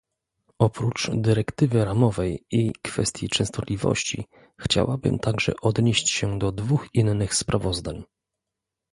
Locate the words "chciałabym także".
4.59-5.53